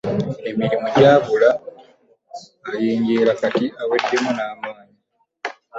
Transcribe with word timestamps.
Emirimu 0.49 0.87
gyabula 0.95 1.51
oyenjeera, 2.73 3.31
kati 3.41 3.65
oweddemu 3.83 4.31
n’amaanyi. 4.37 4.97